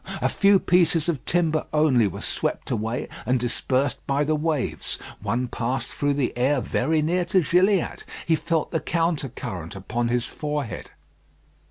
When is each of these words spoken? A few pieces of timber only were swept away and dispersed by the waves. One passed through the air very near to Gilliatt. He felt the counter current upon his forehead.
A 0.19 0.29
few 0.29 0.57
pieces 0.57 1.07
of 1.07 1.23
timber 1.25 1.67
only 1.71 2.07
were 2.07 2.23
swept 2.23 2.71
away 2.71 3.07
and 3.23 3.39
dispersed 3.39 3.99
by 4.07 4.23
the 4.23 4.33
waves. 4.35 4.97
One 5.21 5.47
passed 5.47 5.89
through 5.89 6.15
the 6.15 6.35
air 6.35 6.59
very 6.59 7.03
near 7.03 7.23
to 7.25 7.43
Gilliatt. 7.43 8.03
He 8.25 8.35
felt 8.35 8.71
the 8.71 8.79
counter 8.79 9.29
current 9.29 9.75
upon 9.75 10.07
his 10.07 10.25
forehead. 10.25 10.89